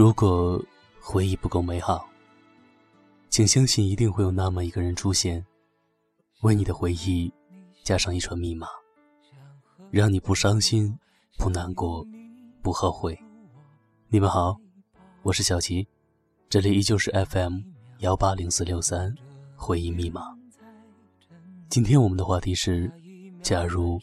[0.00, 0.58] 如果
[0.98, 2.08] 回忆不够美好，
[3.28, 5.44] 请相信一定会有那么一个人出现，
[6.40, 7.30] 为你的回忆
[7.84, 8.66] 加上一串密码，
[9.90, 10.98] 让你不伤心、
[11.36, 12.02] 不难过、
[12.62, 13.14] 不后悔。
[14.08, 14.56] 你们好，
[15.20, 15.86] 我是小齐，
[16.48, 17.58] 这里依旧是 FM
[17.98, 19.14] 幺八零四六三
[19.54, 20.34] 回忆密码。
[21.68, 22.90] 今天我们的话题是：
[23.42, 24.00] 假如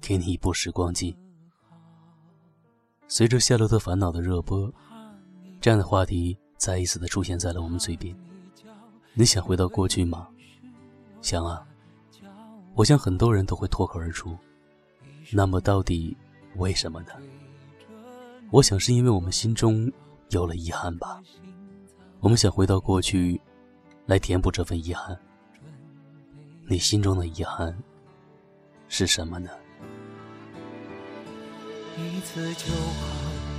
[0.00, 1.14] 给你一部时光机。
[3.06, 4.72] 随着《夏洛特烦恼》的热播。
[5.66, 8.16] 这样的话题再一次的出现在了我们嘴边。
[9.14, 10.28] 你想回到过去吗？
[11.20, 11.66] 想啊。
[12.76, 14.38] 我想很多人都会脱口而出。
[15.32, 16.16] 那么到底
[16.54, 17.08] 为什么呢？
[18.52, 19.90] 我想是因为我们心中
[20.28, 21.20] 有了遗憾吧。
[22.20, 23.40] 我们想回到过去，
[24.04, 25.18] 来填补这份遗憾。
[26.68, 27.76] 你心中的遗憾
[28.86, 29.50] 是什么呢？
[31.98, 33.25] 一次就好。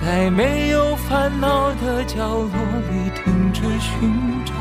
[0.00, 4.54] 在没有烦恼的角落里停止寻找，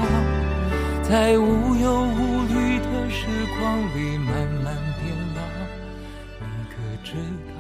[1.02, 3.26] 在无忧无虑的时
[3.58, 5.42] 光里慢慢变老。
[6.42, 7.16] 你可知
[7.48, 7.54] 道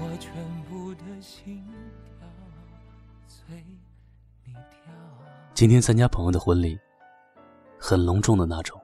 [0.00, 0.32] 我全
[0.68, 1.64] 部的心
[2.18, 2.26] 跳
[3.28, 3.64] 随
[4.44, 4.92] 你跳？
[5.54, 6.76] 今天参加朋友的婚礼，
[7.78, 8.78] 很隆重的那种。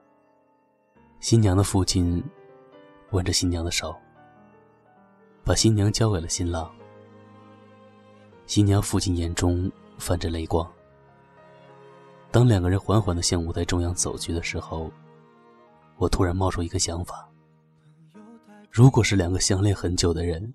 [1.19, 2.23] 新娘的父亲
[3.11, 3.93] 挽着新娘的手，
[5.43, 6.71] 把新娘交给了新郎。
[8.51, 10.69] 新娘父亲眼中泛着泪光。
[12.31, 14.91] 当两个人缓缓的向舞台中央走去的时候，
[15.95, 17.31] 我突然冒出一个想法：
[18.69, 20.53] 如果是两个相恋很久的人，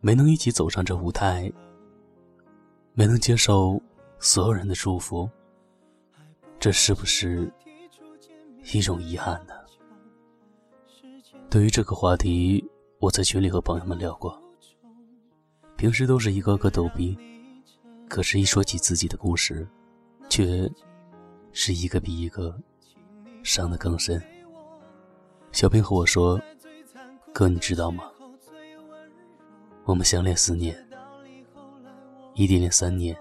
[0.00, 1.52] 没能一起走上这舞台，
[2.94, 3.78] 没能接受
[4.18, 5.28] 所有人的祝福，
[6.58, 7.52] 这是不是
[8.72, 9.52] 一种遗憾呢？
[11.50, 12.66] 对于这个话题，
[12.98, 14.40] 我在群里和朋友们聊过。
[15.84, 17.14] 平时都是一个个逗逼，
[18.08, 19.68] 可是，一说起自己的故事，
[20.30, 20.66] 却
[21.52, 22.58] 是一个比一个
[23.42, 24.18] 伤得更深。
[25.52, 26.40] 小平和我说
[27.34, 28.04] ：“哥，你知道吗？
[29.84, 30.74] 我们相恋四年，
[32.32, 33.14] 异地恋三年，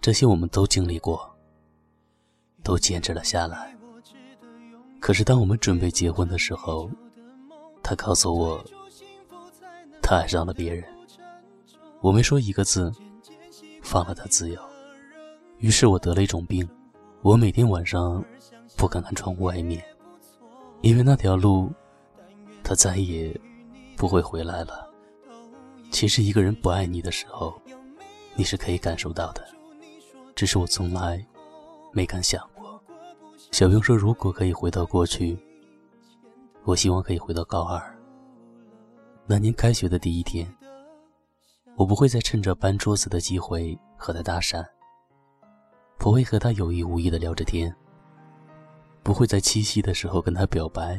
[0.00, 1.32] 这些我们都经历过，
[2.64, 3.72] 都坚持了下来。
[4.98, 6.90] 可是，当我们准备结婚的时候，
[7.80, 8.60] 他告诉我。”
[10.02, 10.84] 他爱上了别人，
[12.06, 12.92] 我没说一个字，
[13.82, 14.62] 放了他自由。
[15.58, 16.64] 于是我得了一种病，
[17.20, 18.24] 我每天晚上
[18.76, 19.84] 不敢看窗户外面，
[20.82, 21.68] 因为那条路，
[22.62, 23.36] 他再也
[23.96, 24.88] 不会回来了。
[25.90, 27.60] 其实一个人不爱你的时候，
[28.36, 29.44] 你是可以感受到的，
[30.36, 31.26] 只是我从来
[31.90, 32.80] 没敢想过。
[33.50, 35.36] 小兵说：“如果可以回到过去，
[36.62, 37.82] 我希望可以回到高二。”
[39.26, 40.48] 那年开学的第一天，
[41.76, 44.66] 我不会再趁着搬桌子的机会和他搭讪，
[45.98, 47.74] 不会和他有意无意的聊着天，
[49.02, 50.98] 不会在七夕的时候跟他表白，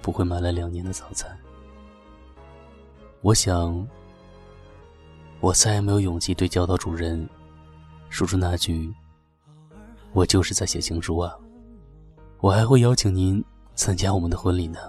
[0.00, 1.38] 不会买了两年的早餐。
[3.20, 3.86] 我想，
[5.38, 7.28] 我再也没有勇气对教导主任
[8.08, 8.92] 说出那句
[10.12, 11.38] “我就是在写情书啊”。
[12.42, 13.42] 我还会邀请您
[13.76, 14.80] 参加我们的婚礼呢。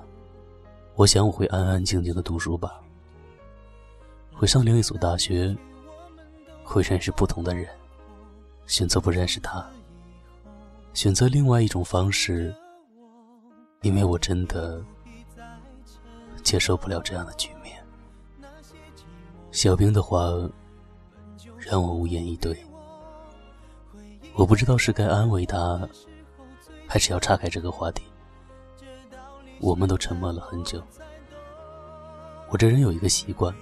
[0.96, 2.83] 我想我会安安静静的读书吧，
[4.34, 5.56] 会上另一所大学，
[6.64, 7.68] 会认识不同的人，
[8.68, 9.66] 选择不认识他，
[10.94, 12.54] 选择另外一种方式，
[13.82, 14.84] 因为我真的
[16.44, 17.82] 接受不了这样的局面。
[19.52, 20.28] 小兵的话
[21.58, 22.58] 让我无言以对，
[24.34, 25.88] 我不知道是该安慰他，
[26.88, 28.04] 还是要岔开这个话题。
[29.62, 30.84] 我们都沉默了很久。
[32.50, 33.56] 我这人有一个习惯，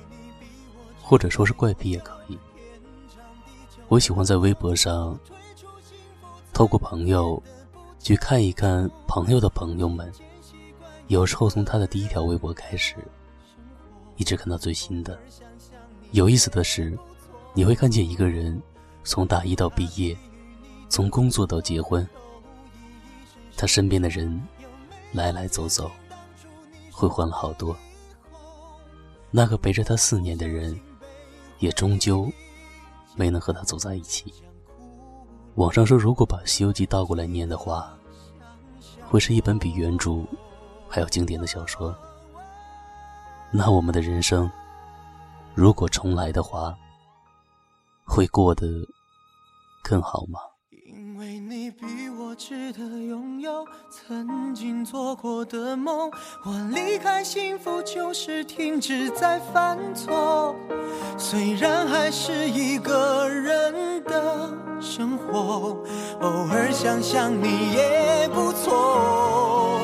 [1.11, 2.39] 或者说是怪癖也可以。
[3.89, 5.19] 我喜欢在微博上，
[6.53, 7.43] 透过朋友，
[7.99, 10.09] 去看一看朋友的朋友们。
[11.07, 12.95] 有时候从他的第一条微博开始，
[14.15, 15.19] 一直看到最新的。
[16.11, 16.97] 有意思的是，
[17.53, 18.61] 你会看见一个人，
[19.03, 20.17] 从大一到毕业，
[20.87, 22.07] 从工作到结婚，
[23.57, 24.41] 他身边的人。
[25.11, 25.91] 来来走走，
[26.89, 27.75] 会换了好多。
[29.29, 30.79] 那个陪着他四年的人，
[31.61, 32.29] 也终究
[33.15, 34.33] 没能和他走在一起。
[35.55, 37.97] 网上说，如果把《西游记》倒过来念的话，
[39.07, 40.23] 会是一本比原著
[40.89, 41.95] 还要经典的小说。
[43.51, 44.49] 那我们的人生，
[45.53, 46.75] 如果重来的话，
[48.05, 48.65] 会过得
[49.83, 50.39] 更好吗？
[50.87, 51.85] 因为你比
[52.17, 53.65] 我值得拥有
[54.11, 56.11] 曾经做过的梦，
[56.43, 60.53] 我离开幸福就是停止在犯错。
[61.17, 65.77] 虽然还是一个人的生活，
[66.19, 69.79] 偶尔想想你也不错。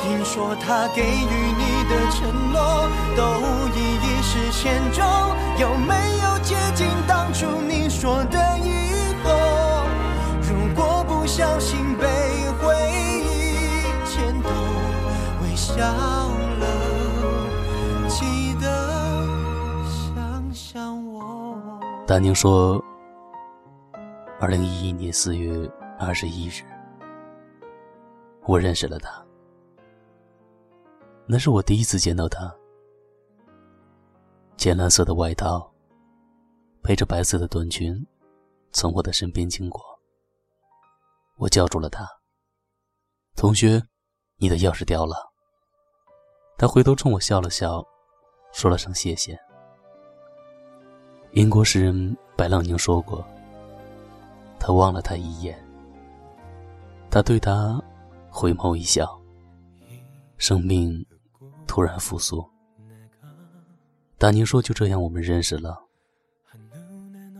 [0.00, 3.22] 听说他给予你的承诺都
[3.76, 5.04] 已已实现中，
[5.60, 6.17] 有没有
[22.08, 22.82] 丹宁说，
[24.40, 26.64] 二零一一年四月二十一日，
[28.46, 29.22] 我认识了他。
[31.26, 32.50] 那是我第一次见到他，
[34.56, 35.70] 浅蓝色的外套，
[36.82, 37.94] 配着白色的短裙，
[38.72, 39.84] 从我的身边经过。
[41.36, 42.08] 我叫住了他
[43.36, 43.82] ：“同学，
[44.38, 45.30] 你的钥匙掉了。”
[46.56, 47.84] 他回头冲我笑了笑，
[48.54, 49.38] 说了声谢谢。
[51.32, 53.24] 英国诗人白朗宁说过
[54.58, 55.58] ：“他望了他一眼，
[57.10, 57.82] 他对他
[58.28, 59.20] 回眸一笑，
[60.36, 61.04] 生命。”
[61.68, 62.42] 突然复苏，
[64.16, 65.78] 大宁说：“就这样，我们认识了。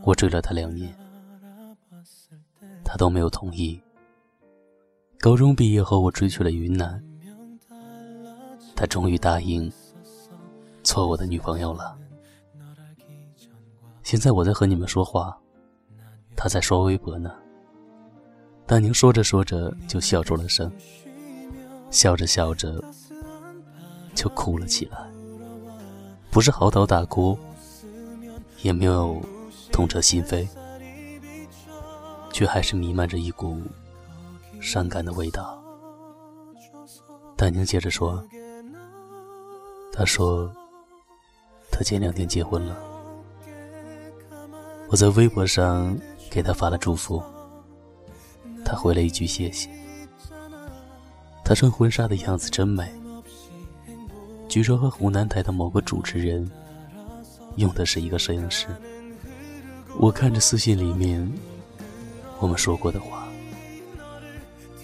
[0.04, 0.94] 我追了他两年，
[2.84, 3.80] 他都没有同意。
[5.18, 7.02] 高中毕业后，我追去了云南，
[8.76, 9.72] 他终于答应
[10.84, 11.97] 做我的女朋友了。
[14.08, 15.36] 现在我在和你们说话，
[16.34, 17.30] 他在刷微博呢。”
[18.66, 20.72] 大宁说着说着就笑出了声，
[21.90, 22.82] 笑着笑着。
[24.14, 24.96] 就哭了起来，
[26.30, 27.38] 不是嚎啕大哭，
[28.62, 29.20] 也没有
[29.70, 30.48] 痛彻心扉，
[32.32, 33.60] 却还是弥漫着一股
[34.58, 35.62] 伤感的味道。
[37.36, 38.24] 丹宁接着说
[39.92, 40.50] ：“他说，
[41.70, 42.87] 他前两天结婚了。
[44.90, 45.96] 我在微博上
[46.30, 47.22] 给他发了祝福，
[48.64, 49.68] 他回了一句谢谢。
[51.44, 52.90] 他穿婚纱的样子真美。”
[54.48, 56.50] 据说和湖南台的某个主持人
[57.56, 58.66] 用的是一个摄影师。
[59.98, 61.30] 我看着私信里面
[62.38, 63.28] 我们说过的话，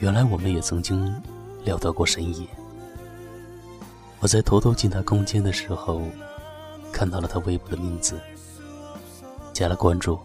[0.01, 1.11] 原来我们也曾经
[1.65, 2.47] 聊到过深夜。
[4.21, 6.03] 我在偷偷进他空间的时候，
[6.93, 8.21] 看到了他微博的名字，
[9.55, 10.19] 加了关注。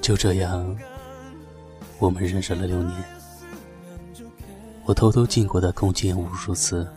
[0.00, 0.74] 就这样，
[1.98, 3.04] 我们认识了六年。
[4.84, 6.88] 我偷偷进过他空间无数次。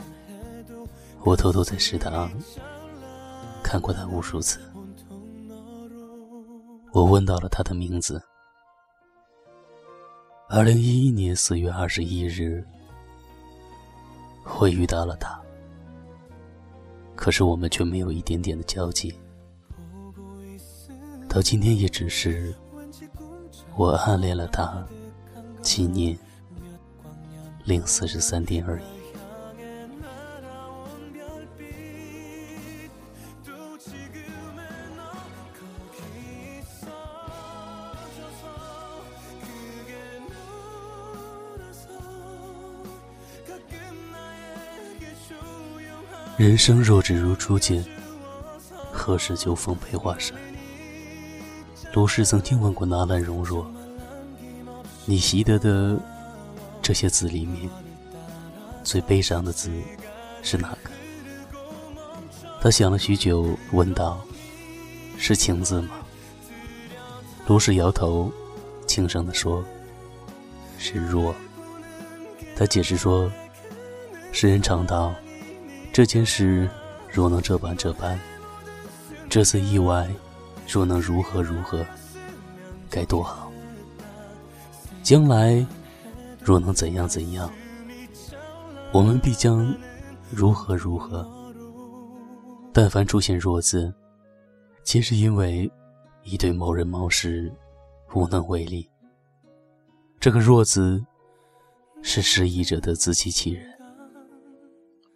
[1.26, 2.31] 我偷偷在食堂
[3.62, 4.58] 看过他无数次，
[6.94, 8.22] 我问到了他的名字。
[10.48, 12.65] 二零一一年四月二十一日，
[14.60, 15.39] 我遇到了他，
[17.15, 19.13] 可是我们却没有一点点的交集。
[21.29, 22.53] 到今天也只是
[23.77, 24.83] 我暗恋了他
[25.62, 26.17] 七年
[27.65, 28.83] 零四十三天而已。
[46.38, 47.86] 人生若只如初见，
[48.91, 50.36] 何事秋风悲画扇？
[51.93, 53.69] 卢氏曾经问过纳兰容若
[55.05, 55.98] ：“你习得的
[56.81, 57.69] 这些字里面，
[58.84, 59.72] 最悲伤的字
[60.43, 60.91] 是哪个？”
[62.62, 64.22] 他想了许久，问道
[65.17, 65.89] ：“是情字吗？”
[67.48, 68.31] 卢氏摇头，
[68.86, 69.63] 轻声地说
[70.77, 71.34] ：“是若。”
[72.55, 73.31] 他解释说
[74.31, 75.13] ：“世人常道。”
[75.91, 76.69] 这件事
[77.12, 78.17] 若能这般这般，
[79.27, 80.08] 这次意外
[80.72, 81.84] 若能如何如何，
[82.92, 83.52] 该多好！
[85.02, 85.66] 将来
[86.44, 87.52] 若能怎样怎样，
[88.94, 89.76] 我们必将
[90.30, 91.28] 如何如何。
[92.72, 93.92] 但凡出现弱字，
[94.84, 95.70] 皆是因为
[96.22, 97.52] 已对某人某事
[98.14, 98.88] 无能为力。
[100.20, 101.04] 这个弱字，
[102.04, 103.68] 是失意者的自欺欺人。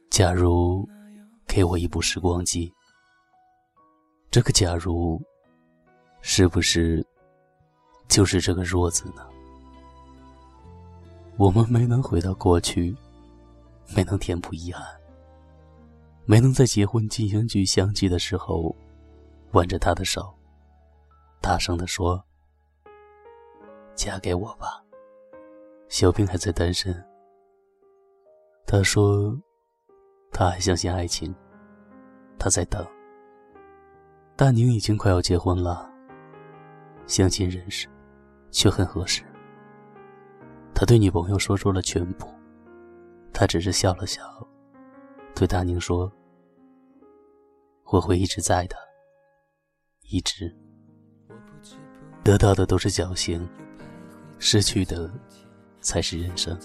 [0.09, 0.89] 假如
[1.45, 2.73] 给我一部时光机，
[4.31, 5.21] 这个假如
[6.25, 7.05] 是不是
[8.07, 9.27] 就是这个“弱”字呢？
[11.37, 12.95] 我们没能回到过去，
[13.93, 14.85] 没能填补遗憾，
[16.25, 18.73] 没能在结婚进行曲响起的时候，
[19.51, 20.33] 挽着他的手，
[21.41, 22.23] 大声的说
[23.93, 24.81] ：“嫁给我吧。”
[25.89, 26.95] 小兵还在单身。
[28.65, 29.37] 他说
[30.31, 31.35] ：“他还相信爱情，
[32.39, 32.87] 他在等。”
[34.37, 35.92] 大宁已经快要结婚了，
[37.05, 37.87] 相亲认识，
[38.51, 39.23] 却很合适。
[40.73, 42.27] 他对女朋友说出了全部，
[43.31, 44.21] 他只是笑了笑，
[45.35, 46.11] 对大宁说
[47.91, 48.75] ：“我会一直在的，
[50.09, 50.53] 一直。
[52.23, 53.47] 得到的都是侥幸，
[54.39, 55.11] 失去的
[55.81, 56.57] 才是人生。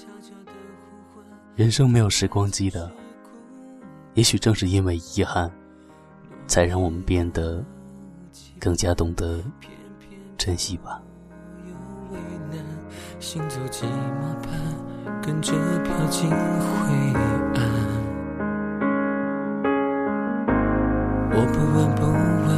[1.55, 2.91] 人生没有时光机的，
[4.15, 5.51] 也许正是因为遗憾，
[6.47, 7.65] 才让我们变得
[8.61, 9.43] 更加懂得
[10.39, 11.03] 珍惜吧。”
[13.21, 15.53] 行走骑马般，跟着
[15.83, 16.37] 飘进灰
[17.55, 17.61] 暗。
[21.31, 22.07] 我不问不
[22.47, 22.49] 问，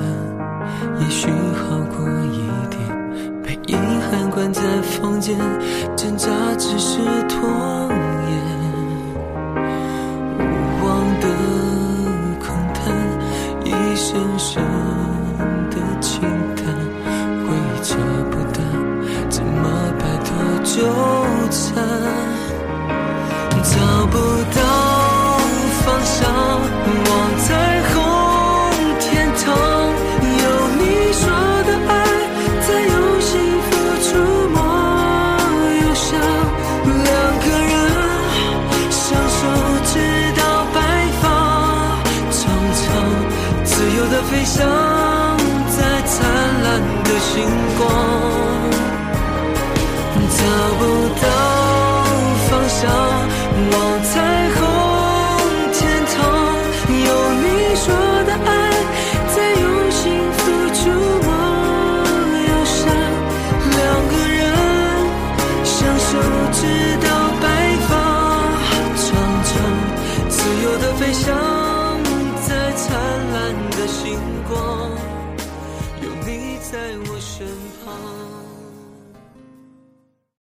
[1.01, 2.37] 也许好过一
[2.69, 2.79] 点。
[3.43, 5.39] 被遗憾关在房间，
[5.97, 7.49] 挣扎只是拖